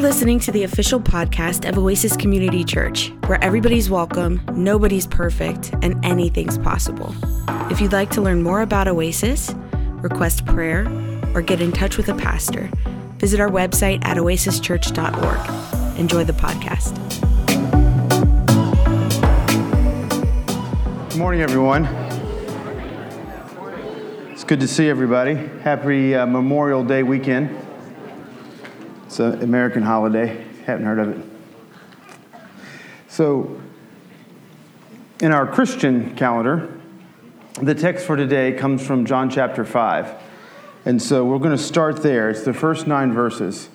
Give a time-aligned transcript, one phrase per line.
[0.00, 6.02] listening to the official podcast of Oasis Community Church, where everybody's welcome, nobody's perfect, and
[6.02, 7.14] anything's possible.
[7.70, 9.54] If you'd like to learn more about Oasis,
[10.00, 10.88] request prayer,
[11.34, 12.70] or get in touch with a pastor,
[13.18, 15.98] visit our website at oasischurch.org.
[15.98, 16.96] Enjoy the podcast.
[21.10, 21.84] Good morning, everyone.
[24.30, 25.34] It's good to see everybody.
[25.34, 27.69] Happy uh, Memorial Day weekend.
[29.10, 30.46] It's an American holiday.
[30.66, 31.26] Haven't heard of it.
[33.08, 33.60] So,
[35.20, 36.80] in our Christian calendar,
[37.60, 40.14] the text for today comes from John chapter 5.
[40.84, 42.30] And so we're going to start there.
[42.30, 43.68] It's the first nine verses.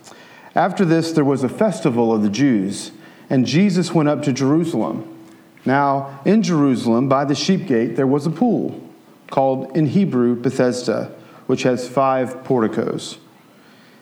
[0.55, 2.91] After this, there was a festival of the Jews,
[3.29, 5.19] and Jesus went up to Jerusalem.
[5.65, 8.81] Now, in Jerusalem, by the sheep gate, there was a pool
[9.29, 11.13] called in Hebrew Bethesda,
[11.45, 13.17] which has five porticos.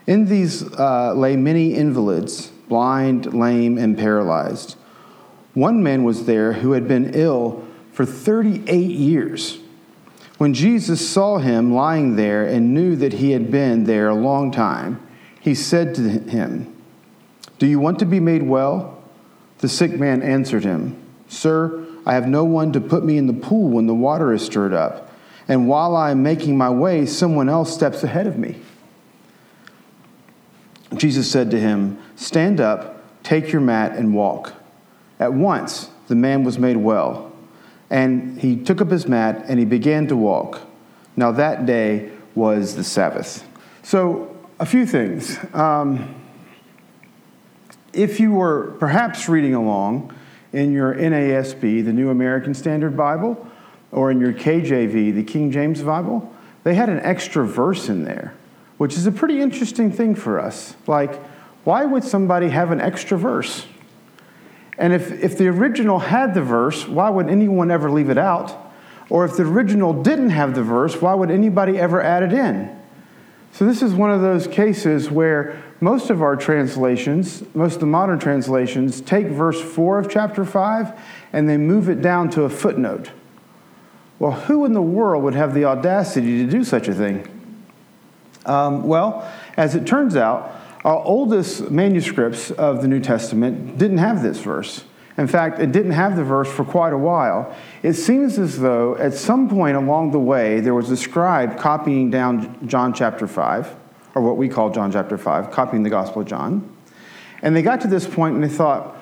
[0.05, 4.75] In these uh, lay many invalids, blind, lame, and paralyzed.
[5.53, 9.59] One man was there who had been ill for 38 years.
[10.37, 14.51] When Jesus saw him lying there and knew that he had been there a long
[14.51, 14.99] time,
[15.39, 16.75] he said to him,
[17.59, 19.01] Do you want to be made well?
[19.59, 23.33] The sick man answered him, Sir, I have no one to put me in the
[23.33, 25.11] pool when the water is stirred up,
[25.47, 28.57] and while I am making my way, someone else steps ahead of me.
[30.95, 34.53] Jesus said to him, Stand up, take your mat, and walk.
[35.19, 37.31] At once the man was made well,
[37.89, 40.61] and he took up his mat and he began to walk.
[41.15, 43.47] Now that day was the Sabbath.
[43.83, 45.37] So, a few things.
[45.53, 46.15] Um,
[47.91, 50.13] if you were perhaps reading along
[50.51, 53.47] in your NASB, the New American Standard Bible,
[53.91, 56.33] or in your KJV, the King James Bible,
[56.63, 58.33] they had an extra verse in there
[58.77, 60.75] which is a pretty interesting thing for us.
[60.87, 61.21] Like,
[61.63, 63.65] why would somebody have an extra verse?
[64.77, 68.71] And if, if the original had the verse, why would anyone ever leave it out?
[69.09, 72.79] Or if the original didn't have the verse, why would anybody ever add it in?
[73.51, 77.85] So, this is one of those cases where most of our translations, most of the
[77.85, 80.99] modern translations, take verse 4 of chapter 5
[81.33, 83.11] and they move it down to a footnote.
[84.17, 87.27] Well, who in the world would have the audacity to do such a thing?
[88.45, 94.21] Um, well, as it turns out, our oldest manuscripts of the New Testament didn't have
[94.21, 94.83] this verse.
[95.17, 97.55] In fact, it didn't have the verse for quite a while.
[97.83, 102.09] It seems as though at some point along the way there was a scribe copying
[102.09, 103.75] down John chapter 5,
[104.15, 106.69] or what we call John chapter 5, copying the Gospel of John.
[107.43, 108.97] And they got to this point and they thought,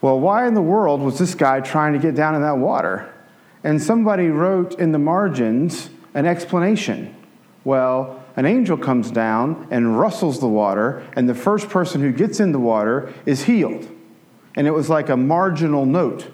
[0.00, 3.12] well, why in the world was this guy trying to get down in that water?
[3.64, 7.14] And somebody wrote in the margins an explanation.
[7.64, 12.38] Well, an angel comes down and rustles the water, and the first person who gets
[12.38, 13.88] in the water is healed.
[14.54, 16.30] And it was like a marginal note.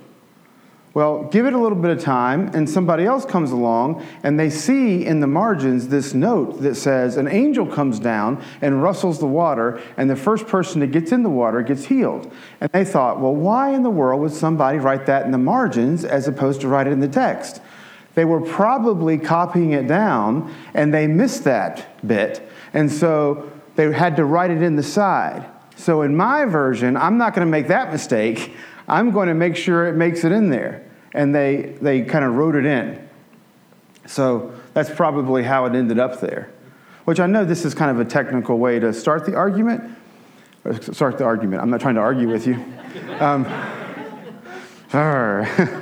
[0.94, 4.50] Well, give it a little bit of time, and somebody else comes along, and they
[4.50, 9.26] see in the margins this note that says, An angel comes down and rustles the
[9.26, 12.30] water, and the first person that gets in the water gets healed.
[12.60, 16.04] And they thought, Well, why in the world would somebody write that in the margins
[16.04, 17.62] as opposed to write it in the text?
[18.14, 22.48] They were probably copying it down and they missed that bit.
[22.72, 25.46] And so they had to write it in the side.
[25.76, 28.54] So in my version, I'm not going to make that mistake.
[28.88, 30.88] I'm going to make sure it makes it in there.
[31.14, 33.08] And they, they kind of wrote it in.
[34.06, 36.50] So that's probably how it ended up there.
[37.04, 39.98] Which I know this is kind of a technical way to start the argument.
[40.80, 41.62] Start the argument.
[41.62, 42.64] I'm not trying to argue with you.
[43.18, 43.44] Um,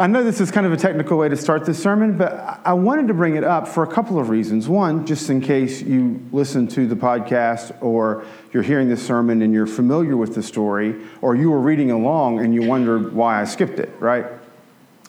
[0.00, 2.72] I know this is kind of a technical way to start this sermon, but I
[2.72, 4.66] wanted to bring it up for a couple of reasons.
[4.66, 9.52] One, just in case you listen to the podcast or you're hearing this sermon and
[9.52, 13.44] you're familiar with the story, or you were reading along and you wondered why I
[13.44, 14.24] skipped it, right?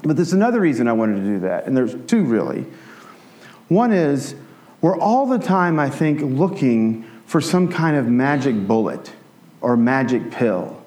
[0.04, 2.66] But there's another reason I wanted to do that, and there's two really.
[3.70, 4.36] One is
[4.82, 9.14] we're all the time, I think, looking for some kind of magic bullet
[9.62, 10.81] or magic pill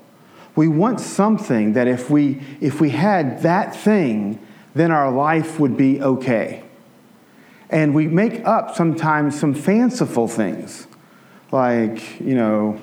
[0.57, 4.39] we want something that if we, if we had that thing,
[4.75, 6.63] then our life would be okay.
[7.71, 10.87] And we make up sometimes some fanciful things,
[11.51, 12.81] like, you know,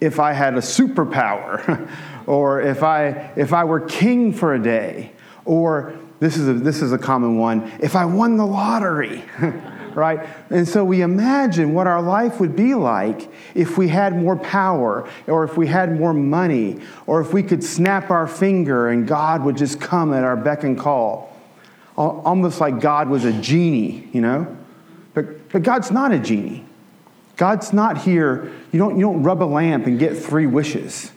[0.00, 1.88] if I had a superpower,
[2.26, 5.12] or if I, if I were king for a day,
[5.44, 9.24] or this is a, this is a common one, if I won the lottery.
[9.94, 10.28] right?
[10.50, 15.08] And so we imagine what our life would be like if we had more power,
[15.26, 19.44] or if we had more money, or if we could snap our finger and God
[19.44, 21.30] would just come at our beck and call.
[21.96, 24.56] Almost like God was a genie, you know?
[25.14, 26.64] But, but God's not a genie.
[27.36, 28.52] God's not here.
[28.72, 31.12] You don't, you don't rub a lamp and get three wishes.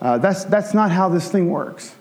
[0.00, 1.94] Uh, that's, that's not how this thing works.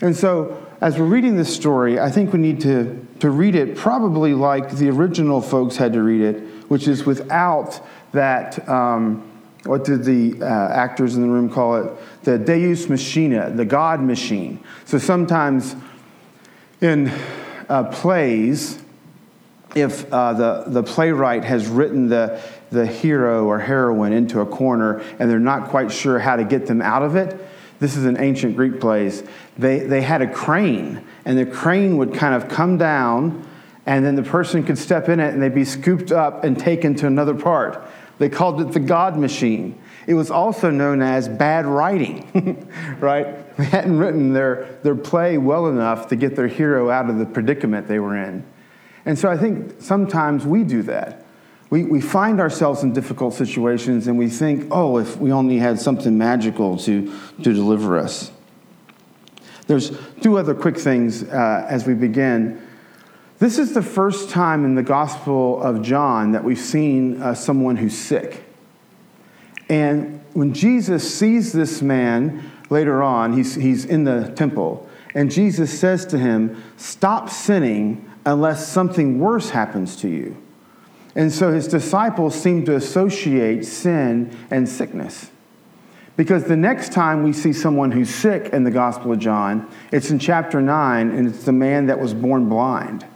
[0.00, 3.76] And so, as we're reading this story, I think we need to, to read it
[3.76, 7.80] probably like the original folks had to read it, which is without
[8.10, 9.22] that, um,
[9.62, 11.92] what did the uh, actors in the room call it?
[12.24, 14.58] The Deus Machina, the God machine.
[14.86, 15.76] So sometimes
[16.80, 17.12] in
[17.68, 18.82] uh, plays,
[19.76, 22.42] if uh, the, the playwright has written the,
[22.72, 26.66] the hero or heroine into a corner and they're not quite sure how to get
[26.66, 27.38] them out of it,
[27.82, 29.22] this is an ancient Greek place.
[29.58, 33.46] They, they had a crane, and the crane would kind of come down,
[33.86, 36.94] and then the person could step in it and they'd be scooped up and taken
[36.96, 37.82] to another part.
[38.18, 39.80] They called it the God machine.
[40.06, 42.70] It was also known as bad writing,
[43.00, 43.56] right?
[43.56, 47.26] They hadn't written their, their play well enough to get their hero out of the
[47.26, 48.44] predicament they were in.
[49.04, 51.21] And so I think sometimes we do that.
[51.72, 55.80] We, we find ourselves in difficult situations and we think, oh, if we only had
[55.80, 57.10] something magical to,
[57.42, 58.30] to deliver us.
[59.68, 62.60] There's two other quick things uh, as we begin.
[63.38, 67.76] This is the first time in the Gospel of John that we've seen uh, someone
[67.76, 68.44] who's sick.
[69.70, 75.80] And when Jesus sees this man later on, he's, he's in the temple, and Jesus
[75.80, 80.36] says to him, Stop sinning unless something worse happens to you.
[81.14, 85.30] And so his disciples seem to associate sin and sickness.
[86.16, 90.10] Because the next time we see someone who's sick in the Gospel of John, it's
[90.10, 93.06] in chapter 9, and it's the man that was born blind.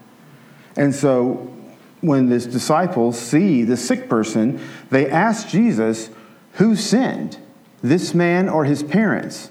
[0.77, 1.53] And so
[2.01, 4.61] when the disciples see the sick person,
[4.91, 6.11] they ask Jesus,
[6.55, 7.39] Who sinned,
[7.83, 9.51] this man or his parents?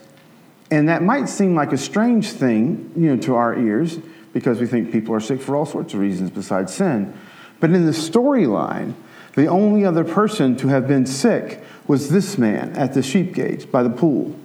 [0.72, 4.00] And that might seem like a strange thing, you know, to our ears,
[4.34, 7.14] because we think people are sick for all sorts of reasons besides sin.
[7.60, 8.94] But in the storyline,
[9.36, 13.72] the only other person to have been sick was this man at the sheep gate
[13.72, 14.36] by the pool.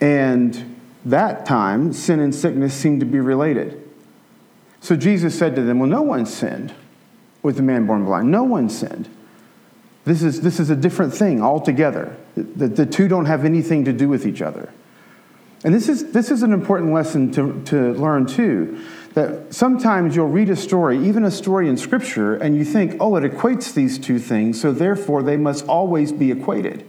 [0.00, 3.78] And that time, sin and sickness seemed to be related.
[4.80, 6.74] So Jesus said to them, Well, no one sinned
[7.42, 8.30] with the man born blind.
[8.30, 9.08] No one sinned.
[10.04, 12.16] This is, this is a different thing altogether.
[12.34, 14.72] The, the two don't have anything to do with each other.
[15.64, 18.84] And this is, this is an important lesson to, to learn too
[19.14, 23.16] that sometimes you'll read a story, even a story in Scripture, and you think, oh,
[23.16, 26.86] it equates these two things, so therefore they must always be equated.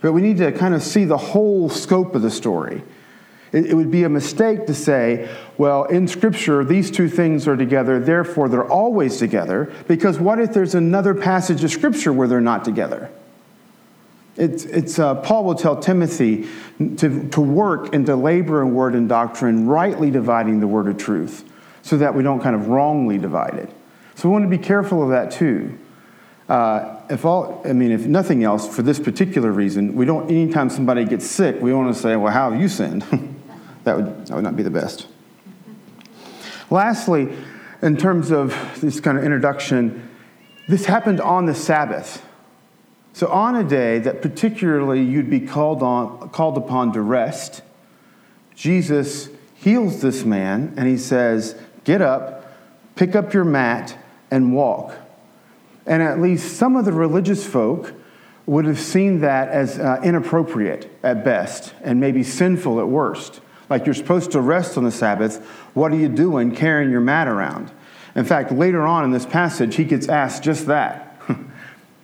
[0.00, 2.82] But we need to kind of see the whole scope of the story.
[3.52, 7.56] It, it would be a mistake to say, well, in Scripture, these two things are
[7.56, 12.40] together, therefore they're always together, because what if there's another passage of Scripture where they're
[12.40, 13.10] not together?
[14.36, 16.48] It's, it's uh, Paul will tell Timothy
[16.78, 20.96] to, to work and to labor in word and doctrine, rightly dividing the word of
[20.96, 21.44] truth,
[21.82, 23.70] so that we don't kind of wrongly divide it.
[24.14, 25.78] So we want to be careful of that too.
[26.48, 30.30] Uh, if all, I mean, if nothing else, for this particular reason, we don't.
[30.30, 33.02] Anytime somebody gets sick, we want to say, "Well, how have you sinned?"
[33.84, 35.06] that would that would not be the best.
[36.68, 37.28] Lastly,
[37.80, 40.08] in terms of this kind of introduction,
[40.68, 42.24] this happened on the Sabbath.
[43.14, 47.62] So, on a day that particularly you'd be called, on, called upon to rest,
[48.54, 51.54] Jesus heals this man and he says,
[51.84, 52.54] Get up,
[52.96, 53.96] pick up your mat,
[54.30, 54.94] and walk.
[55.86, 57.92] And at least some of the religious folk
[58.46, 63.40] would have seen that as uh, inappropriate at best and maybe sinful at worst.
[63.68, 65.44] Like you're supposed to rest on the Sabbath.
[65.74, 67.70] What are you doing carrying your mat around?
[68.14, 71.11] In fact, later on in this passage, he gets asked just that.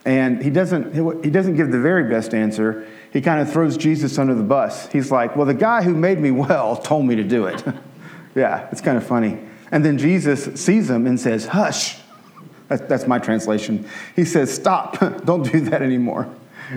[0.09, 2.89] And he doesn't, he doesn't give the very best answer.
[3.13, 4.91] He kind of throws Jesus under the bus.
[4.91, 7.63] He's like, Well, the guy who made me well told me to do it.
[8.35, 9.39] yeah, it's kind of funny.
[9.71, 11.99] And then Jesus sees him and says, Hush.
[12.69, 13.87] That's my translation.
[14.17, 14.99] He says, Stop.
[15.27, 16.35] Don't do that anymore.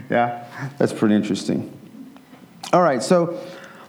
[0.10, 0.46] Yeah,
[0.78, 1.72] that's pretty interesting.
[2.74, 3.42] All right, so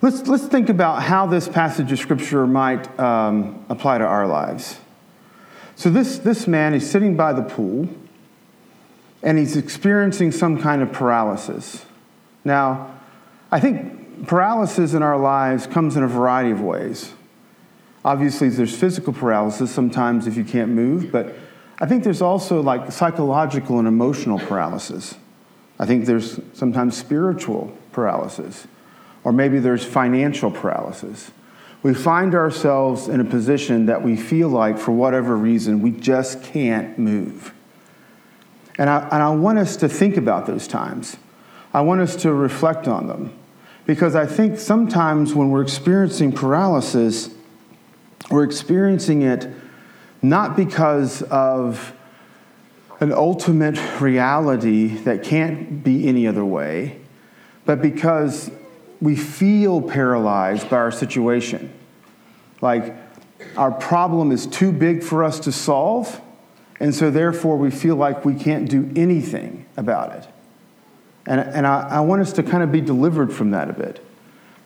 [0.03, 4.79] let's, let's think about how this passage of Scripture might um, apply to our lives.
[5.75, 7.89] So, this, this man is sitting by the pool
[9.23, 11.85] and he's experiencing some kind of paralysis.
[12.45, 12.99] Now,
[13.51, 17.13] I think paralysis in our lives comes in a variety of ways.
[18.05, 21.35] Obviously, there's physical paralysis sometimes if you can't move, but
[21.79, 25.15] I think there's also like psychological and emotional paralysis.
[25.79, 28.67] I think there's sometimes spiritual paralysis,
[29.25, 31.31] or maybe there's financial paralysis.
[31.83, 36.43] We find ourselves in a position that we feel like, for whatever reason, we just
[36.43, 37.53] can't move.
[38.79, 41.17] And I, and I want us to think about those times.
[41.75, 43.37] I want us to reflect on them.
[43.87, 47.31] Because I think sometimes when we're experiencing paralysis,
[48.31, 49.49] we're experiencing it
[50.23, 51.93] not because of
[53.01, 57.01] an ultimate reality that can't be any other way,
[57.65, 58.51] but because
[59.01, 61.73] we feel paralyzed by our situation.
[62.61, 62.95] Like
[63.57, 66.21] our problem is too big for us to solve,
[66.83, 70.27] and so therefore we feel like we can't do anything about it.
[71.27, 74.05] And, and I, I want us to kind of be delivered from that a bit.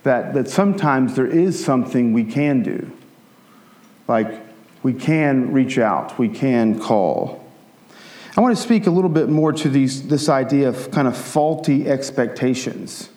[0.04, 2.90] That, that sometimes there is something we can do.
[4.08, 4.32] Like
[4.82, 7.44] we can reach out, we can call.
[8.34, 11.14] I want to speak a little bit more to these, this idea of kind of
[11.14, 13.10] faulty expectations.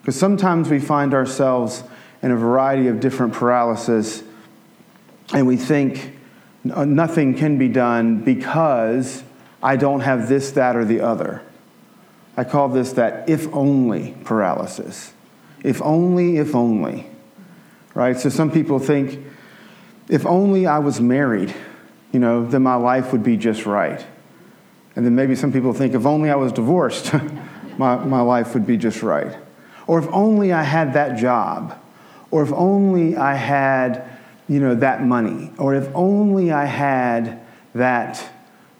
[0.00, 1.84] Because sometimes we find ourselves
[2.22, 4.22] in a variety of different paralysis
[5.34, 6.14] and we think
[6.64, 9.22] nothing can be done because
[9.62, 11.42] I don't have this, that, or the other.
[12.36, 15.12] I call this that if only paralysis.
[15.62, 17.06] If only, if only.
[17.94, 18.18] Right?
[18.18, 19.24] So some people think,
[20.08, 21.54] if only I was married,
[22.12, 24.04] you know, then my life would be just right.
[24.96, 27.12] And then maybe some people think, if only I was divorced,
[27.78, 29.36] my, my life would be just right.
[29.86, 31.78] Or if only I had that job.
[32.30, 34.08] Or if only I had,
[34.50, 35.52] you know, that money.
[35.58, 37.40] Or if only I had
[37.72, 38.18] that,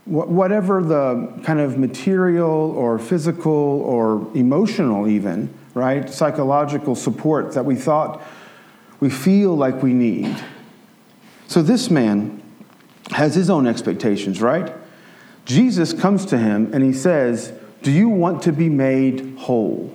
[0.05, 6.11] whatever the kind of material or physical or emotional, even, right?
[6.11, 8.21] Psychological support that we thought
[8.99, 10.37] we feel like we need.
[11.47, 12.43] So this man
[13.13, 14.73] has his own expectations, right?
[15.45, 19.95] Jesus comes to him and he says, Do you want to be made whole?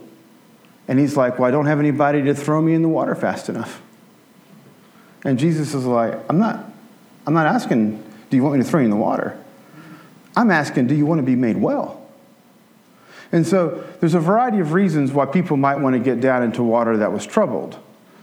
[0.87, 3.49] And he's like, Well, I don't have anybody to throw me in the water fast
[3.49, 3.81] enough.
[5.25, 6.63] And Jesus is like, I'm not,
[7.27, 9.37] I'm not asking, Do you want me to throw you in the water?
[10.37, 12.01] I'm asking, Do you want to be made well?
[13.31, 16.63] And so there's a variety of reasons why people might want to get down into
[16.63, 17.77] water that was troubled.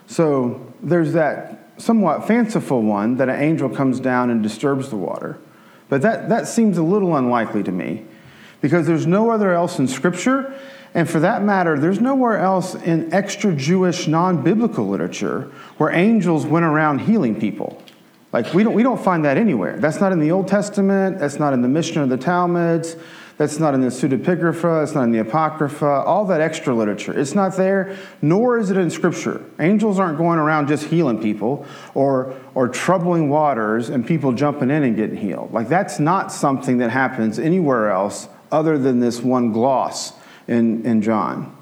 [0.06, 5.38] So there's that somewhat fanciful one that an angel comes down and disturbs the water.
[5.88, 8.04] But that, that seems a little unlikely to me
[8.60, 10.58] because there's no other else in Scripture.
[10.94, 16.44] And for that matter, there's nowhere else in extra Jewish, non biblical literature where angels
[16.44, 17.82] went around healing people.
[18.32, 19.78] Like, we don't, we don't find that anywhere.
[19.78, 22.96] That's not in the Old Testament, that's not in the Mishnah of the Talmuds,
[23.36, 27.18] that's not in the pseudepigrapha, it's not in the apocrypha, all that extra literature.
[27.18, 29.44] It's not there, nor is it in scripture.
[29.58, 34.82] Angels aren't going around just healing people or, or troubling waters and people jumping in
[34.82, 35.52] and getting healed.
[35.52, 40.12] Like that's not something that happens anywhere else other than this one gloss
[40.52, 41.56] in, in John.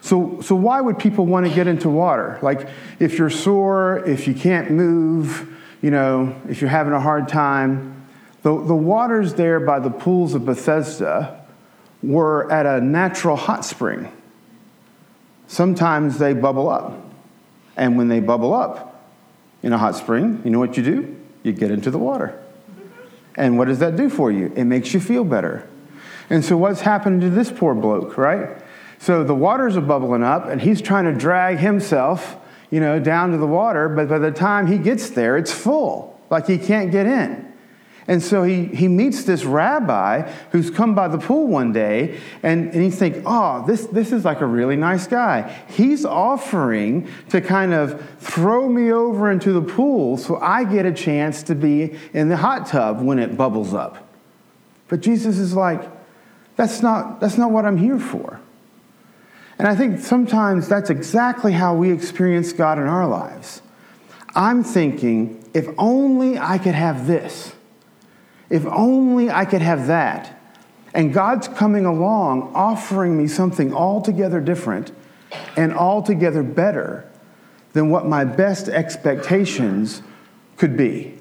[0.00, 2.38] So, so why would people want to get into water?
[2.42, 5.48] Like if you're sore, if you can't move,
[5.80, 8.06] you know, if you're having a hard time,
[8.42, 11.44] the, the waters there by the pools of Bethesda
[12.02, 14.10] were at a natural hot spring.
[15.46, 16.98] Sometimes they bubble up.
[17.76, 19.06] And when they bubble up
[19.62, 21.16] in a hot spring, you know what you do?
[21.44, 22.38] You get into the water.
[23.36, 24.52] And what does that do for you?
[24.56, 25.68] It makes you feel better.
[26.32, 28.56] And so, what's happened to this poor bloke, right?
[28.98, 32.36] So, the waters are bubbling up, and he's trying to drag himself,
[32.70, 36.18] you know, down to the water, but by the time he gets there, it's full.
[36.30, 37.52] Like he can't get in.
[38.08, 40.22] And so he, he meets this rabbi
[40.52, 44.24] who's come by the pool one day, and, and he's thinking, oh, this, this is
[44.24, 45.54] like a really nice guy.
[45.68, 50.94] He's offering to kind of throw me over into the pool so I get a
[50.94, 54.08] chance to be in the hot tub when it bubbles up.
[54.88, 56.00] But Jesus is like,
[56.56, 58.40] that's not, that's not what I'm here for.
[59.58, 63.62] And I think sometimes that's exactly how we experience God in our lives.
[64.34, 67.54] I'm thinking, if only I could have this.
[68.50, 70.38] If only I could have that.
[70.94, 74.92] And God's coming along offering me something altogether different
[75.56, 77.08] and altogether better
[77.72, 80.02] than what my best expectations
[80.56, 81.16] could be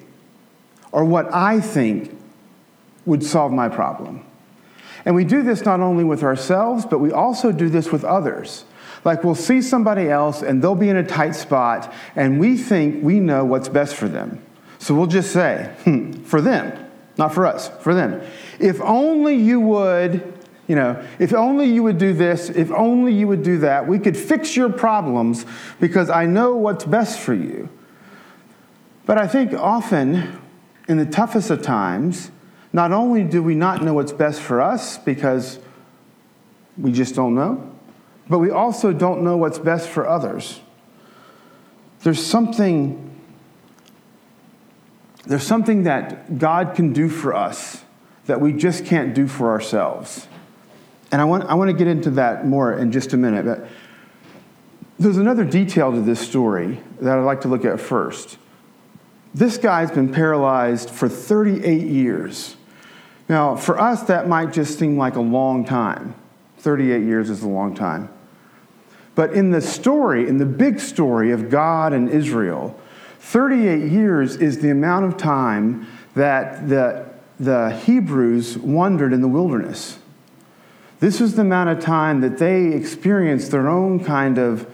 [0.92, 2.18] or what I think
[3.06, 4.26] would solve my problem.
[5.06, 8.66] And we do this not only with ourselves, but we also do this with others.
[9.04, 13.04] Like we'll see somebody else and they'll be in a tight spot and we think
[13.04, 14.44] we know what's best for them.
[14.78, 16.90] So we'll just say, hmm, for them.
[17.18, 18.22] Not for us, for them.
[18.60, 20.34] If only you would,
[20.68, 24.00] you know, if only you would do this, if only you would do that, we
[24.00, 25.46] could fix your problems
[25.80, 27.70] because I know what's best for you.
[29.06, 30.40] But I think often,
[30.88, 32.32] in the toughest of times,
[32.74, 35.60] not only do we not know what's best for us because
[36.78, 37.70] we just don't know,
[38.30, 40.62] but we also don't know what's best for others.
[42.04, 43.12] There's something
[45.26, 47.84] there's something that God can do for us
[48.26, 50.28] that we just can't do for ourselves.
[51.12, 53.46] And I want, I want to get into that more in just a minute.
[53.46, 53.68] But
[54.98, 58.38] there's another detail to this story that I'd like to look at first.
[59.34, 62.56] This guy's been paralyzed for 38 years.
[63.32, 66.16] Now, for us, that might just seem like a long time.
[66.58, 68.10] 38 years is a long time.
[69.16, 72.78] But in the story, in the big story of God and Israel,
[73.20, 77.06] 38 years is the amount of time that the,
[77.40, 79.98] the Hebrews wandered in the wilderness.
[81.00, 84.70] This is the amount of time that they experienced their own kind of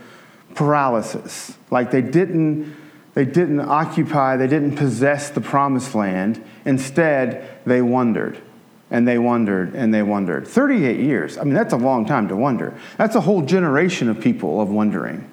[0.55, 1.55] paralysis.
[1.69, 2.75] Like they didn't,
[3.13, 6.43] they didn't occupy, they didn't possess the promised land.
[6.65, 8.41] Instead, they wandered
[8.89, 10.47] and they wondered and they wondered.
[10.47, 11.37] 38 years.
[11.37, 12.77] I mean, that's a long time to wonder.
[12.97, 15.29] That's a whole generation of people of wondering.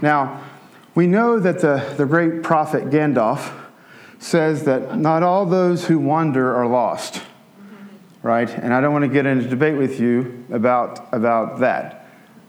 [0.00, 0.42] Now,
[0.94, 3.52] we know that the, the great prophet Gandalf
[4.18, 7.22] says that not all those who wander are lost,
[8.22, 8.48] right?
[8.48, 12.06] And I don't want to get into debate with you about, about that.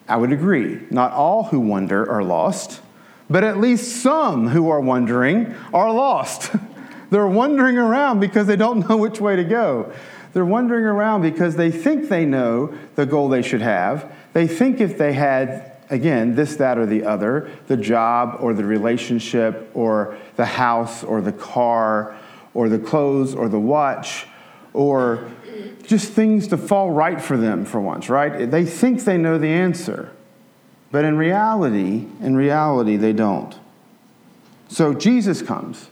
[0.08, 0.79] I would agree.
[0.89, 2.81] Not all who wander are lost,
[3.29, 6.51] but at least some who are wondering are lost.
[7.12, 9.91] They're wandering around because they don't know which way to go.
[10.33, 14.12] They're wandering around because they think they know the goal they should have.
[14.33, 18.63] They think if they had, again, this, that, or the other, the job or the
[18.63, 22.15] relationship or the house or the car
[22.53, 24.27] or the clothes or the watch
[24.74, 25.29] or
[25.83, 28.50] just things to fall right for them for once, right?
[28.50, 30.12] They think they know the answer.
[30.91, 33.55] But in reality, in reality, they don't.
[34.67, 35.89] So Jesus comes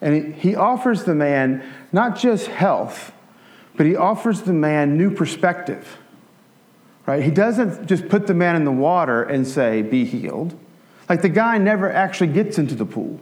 [0.00, 1.62] and he offers the man
[1.92, 3.12] not just health,
[3.76, 5.98] but he offers the man new perspective.
[7.06, 7.22] Right?
[7.22, 10.58] He doesn't just put the man in the water and say, be healed.
[11.08, 13.20] Like the guy never actually gets into the pool.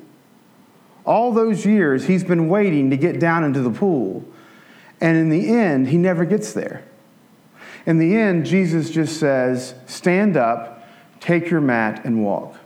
[1.04, 4.24] All those years, he's been waiting to get down into the pool.
[5.02, 6.82] And in the end, he never gets there.
[7.84, 10.88] In the end, Jesus just says, Stand up,
[11.20, 12.56] take your mat, and walk.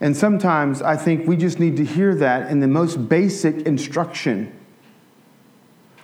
[0.00, 4.56] And sometimes I think we just need to hear that in the most basic instruction.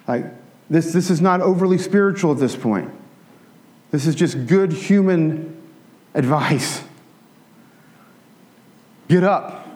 [0.08, 0.26] Like,
[0.70, 2.90] this, this is not overly spiritual at this point.
[3.90, 5.60] This is just good human
[6.14, 6.82] advice.
[9.08, 9.68] Get up,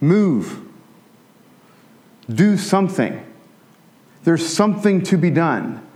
[0.00, 0.60] move,
[2.32, 3.26] do something.
[4.22, 5.86] There's something to be done.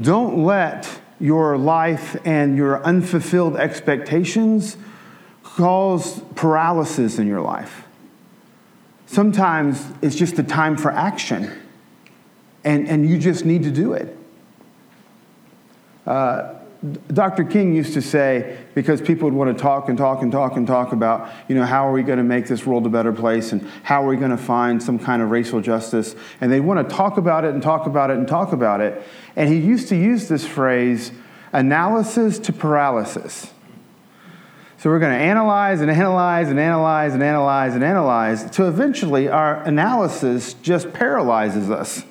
[0.00, 4.76] Don't let your life and your unfulfilled expectations
[5.42, 7.84] cause paralysis in your life.
[9.06, 11.50] Sometimes it's just a time for action
[12.64, 14.16] and, and you just need to do it.
[16.06, 16.54] Uh,
[17.08, 17.44] Dr.
[17.44, 20.66] King used to say, because people would want to talk and talk and talk and
[20.66, 23.52] talk about, you know, how are we going to make this world a better place
[23.52, 26.14] and how are we going to find some kind of racial justice?
[26.42, 29.02] And they want to talk about it and talk about it and talk about it.
[29.34, 31.10] And he used to use this phrase,
[31.54, 33.50] analysis to paralysis.
[34.76, 39.30] So we're going to analyze and analyze and analyze and analyze and analyze to eventually
[39.30, 42.04] our analysis just paralyzes us.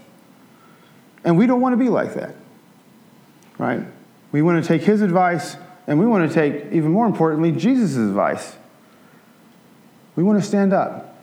[1.24, 2.36] And we don't want to be like that,
[3.58, 3.86] right?
[4.32, 5.56] We want to take his advice,
[5.88, 8.56] and we want to take, even more importantly, Jesus' advice.
[10.16, 11.18] We want to stand up.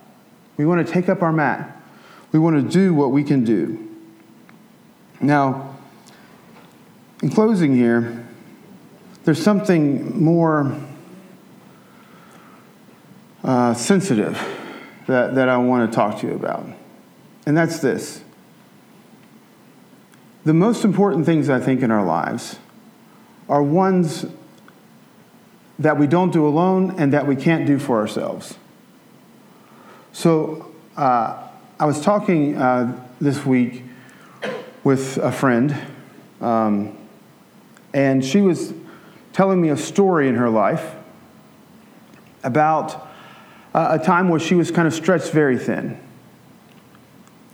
[0.56, 1.76] We want to take up our mat.
[2.32, 3.88] We want to do what we can do.
[5.20, 5.76] Now,
[7.22, 8.26] in closing here,
[9.24, 10.74] there's something more
[13.44, 14.40] uh, sensitive
[15.06, 16.64] that, that I want to talk to you about.
[17.46, 18.22] And that's this
[20.44, 22.58] the most important things I think in our lives
[23.48, 24.26] are ones
[25.78, 28.56] that we don't do alone and that we can't do for ourselves.
[30.12, 31.48] So uh,
[31.78, 33.84] I was talking uh, this week
[34.84, 35.76] with a friend,
[36.40, 36.96] um,
[37.92, 38.72] and she was
[39.32, 40.94] telling me a story in her life
[42.42, 43.08] about
[43.72, 45.98] a time where she was kind of stretched very thin.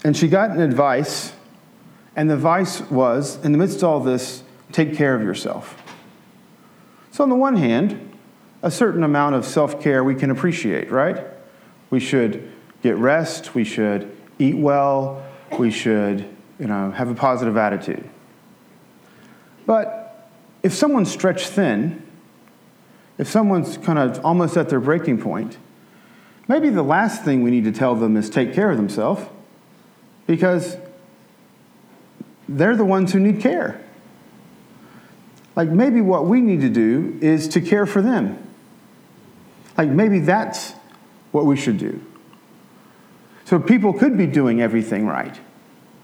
[0.05, 1.33] And she got an advice
[2.17, 5.81] and the advice was, in the midst of all this, take care of yourself.
[7.13, 8.15] So, on the one hand,
[8.63, 11.25] a certain amount of self care we can appreciate, right?
[11.91, 12.51] We should
[12.83, 15.25] get rest, we should eat well,
[15.59, 18.09] we should you know, have a positive attitude.
[19.67, 20.31] But
[20.63, 22.03] if someone's stretched thin,
[23.19, 25.59] if someone's kind of almost at their breaking point,
[26.49, 29.23] maybe the last thing we need to tell them is take care of themselves
[30.27, 30.77] because
[32.49, 33.81] they're the ones who need care.
[35.55, 38.39] Like maybe what we need to do is to care for them.
[39.77, 40.75] Like maybe that's
[41.33, 42.01] what we should do.
[43.45, 45.39] So people could be doing everything right.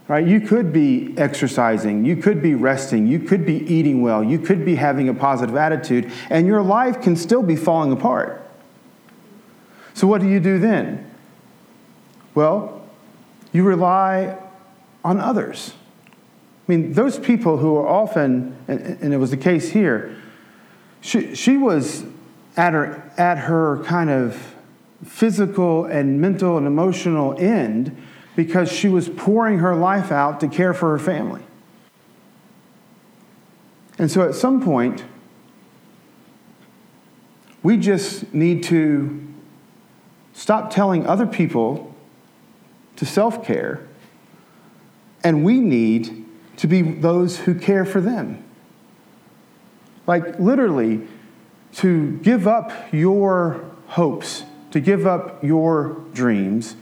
[0.08, 0.26] Right?
[0.26, 4.64] You could be exercising, you could be resting, you could be eating well, you could
[4.64, 8.46] be having a positive attitude, and your life can still be falling apart.
[9.94, 11.08] So what do you do then?
[12.34, 12.84] Well,
[13.52, 14.36] you rely
[15.04, 15.74] on others.
[16.68, 20.16] I mean, those people who are often, and it was the case here,
[21.00, 22.04] she, she was
[22.56, 24.54] at her, at her kind of
[25.04, 27.96] physical and mental and emotional end
[28.36, 31.42] because she was pouring her life out to care for her family.
[33.98, 35.04] And so at some point,
[37.62, 39.26] we just need to
[40.32, 41.94] stop telling other people
[42.96, 43.86] to self care,
[45.22, 46.21] and we need
[46.58, 48.42] to be those who care for them.
[50.06, 51.06] Like, literally,
[51.74, 56.76] to give up your hopes, to give up your dreams,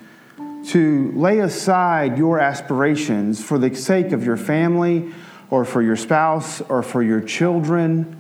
[0.69, 5.13] to lay aside your aspirations for the sake of your family
[5.51, 8.17] or for your spouse or for your children.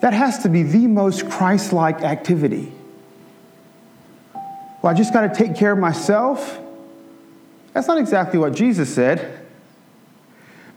[0.00, 2.72] That has to be the most Christ like activity.
[4.82, 6.58] Well, I just got to take care of myself.
[7.72, 9.43] That's not exactly what Jesus said.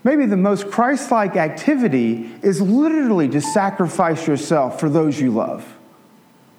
[0.07, 5.67] Maybe the most Christ like activity is literally to sacrifice yourself for those you love.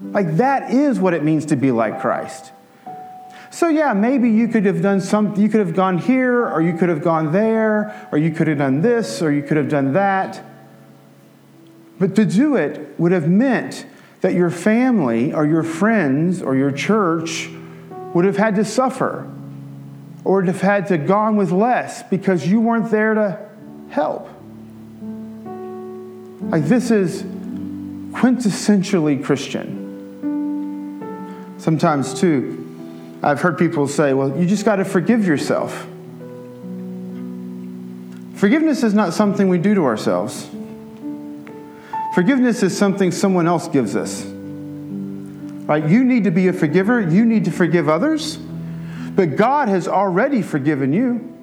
[0.02, 2.52] Like, that is what it means to be like Christ.
[3.50, 6.76] So, yeah, maybe you could have done some, you could have gone here, or you
[6.76, 9.94] could have gone there, or you could have done this, or you could have done
[9.94, 10.44] that.
[11.98, 13.86] But to do it would have meant
[14.20, 17.48] that your family, or your friends, or your church
[18.12, 19.26] would have had to suffer
[20.28, 23.40] or have had to gone with less because you weren't there to
[23.88, 24.28] help.
[26.50, 27.22] Like this is
[28.12, 29.86] quintessentially Christian.
[31.56, 35.86] Sometimes, too, I've heard people say, well, you just got to forgive yourself.
[38.34, 40.46] Forgiveness is not something we do to ourselves.
[42.14, 44.26] Forgiveness is something someone else gives us.
[44.26, 45.88] Right?
[45.88, 47.00] You need to be a forgiver.
[47.00, 48.38] You need to forgive others.
[49.18, 51.34] But God has already forgiven you.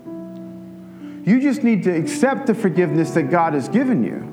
[1.29, 4.31] You just need to accept the forgiveness that God has given you.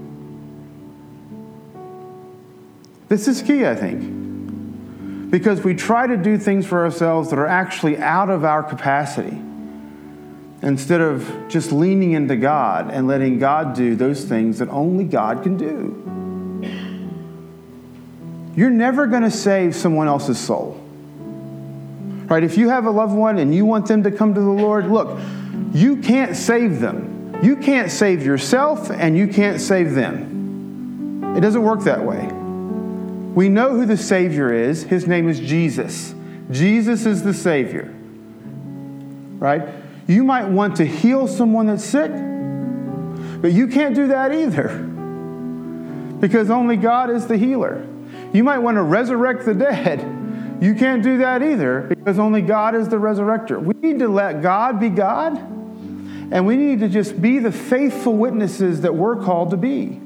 [3.08, 5.28] This is key, I think.
[5.28, 9.36] Because we try to do things for ourselves that are actually out of our capacity
[10.62, 15.42] instead of just leaning into God and letting God do those things that only God
[15.42, 15.98] can do.
[18.54, 20.81] You're never going to save someone else's soul.
[22.32, 22.44] Right?
[22.44, 24.86] If you have a loved one and you want them to come to the Lord,
[24.86, 25.20] look,
[25.74, 27.38] you can't save them.
[27.42, 31.36] You can't save yourself and you can't save them.
[31.36, 32.24] It doesn't work that way.
[33.34, 34.82] We know who the Savior is.
[34.82, 36.14] His name is Jesus.
[36.50, 37.92] Jesus is the Savior.
[39.38, 39.68] Right?
[40.06, 42.12] You might want to heal someone that's sick,
[43.42, 44.78] but you can't do that either
[46.18, 47.86] because only God is the healer.
[48.32, 50.00] You might want to resurrect the dead,
[50.62, 53.60] you can't do that either because only God is the resurrector.
[53.60, 58.16] We need to let God be God, and we need to just be the faithful
[58.16, 60.00] witnesses that we're called to be.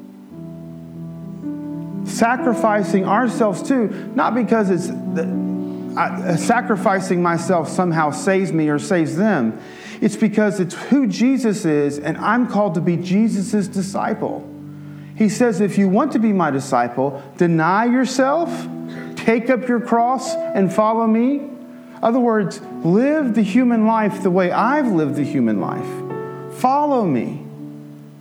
[2.06, 9.60] Sacrificing ourselves too, not because it's uh, sacrificing myself somehow saves me or saves them.
[10.00, 14.48] It's because it's who Jesus is, and I'm called to be Jesus' disciple.
[15.16, 18.68] He says, if you want to be my disciple, deny yourself
[19.26, 21.50] Take up your cross and follow me.
[22.00, 26.54] Other words, live the human life the way I've lived the human life.
[26.60, 27.44] Follow me.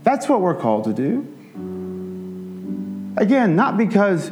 [0.01, 1.21] That's what we're called to do.
[3.17, 4.31] Again, not because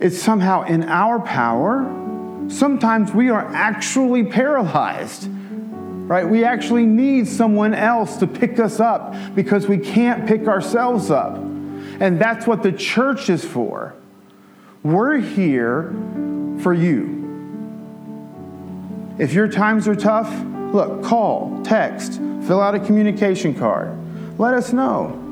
[0.00, 1.84] it's somehow in our power.
[2.48, 6.28] Sometimes we are actually paralyzed, right?
[6.28, 11.36] We actually need someone else to pick us up because we can't pick ourselves up.
[11.36, 13.94] And that's what the church is for.
[14.84, 15.92] We're here
[16.60, 17.16] for you.
[19.18, 20.32] If your times are tough,
[20.72, 22.14] look, call, text,
[22.46, 23.96] fill out a communication card.
[24.38, 25.24] Let us know.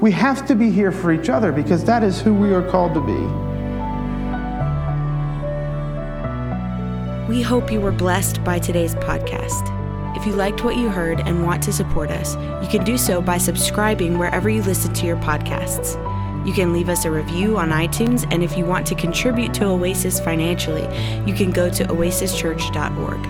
[0.00, 2.94] We have to be here for each other because that is who we are called
[2.94, 3.12] to be.
[7.32, 9.70] We hope you were blessed by today's podcast.
[10.16, 13.22] If you liked what you heard and want to support us, you can do so
[13.22, 16.01] by subscribing wherever you listen to your podcasts.
[16.44, 19.66] You can leave us a review on iTunes, and if you want to contribute to
[19.66, 20.82] Oasis financially,
[21.26, 23.20] you can go to oasischurch.org.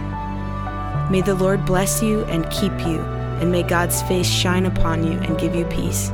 [1.11, 3.01] May the Lord bless you and keep you,
[3.40, 6.11] and may God's face shine upon you and give you peace.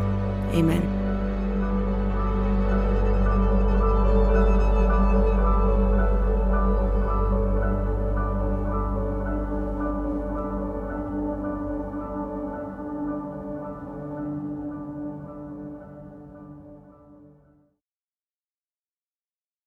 [0.54, 0.97] Amen.